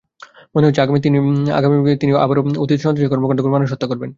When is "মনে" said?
0.55-0.65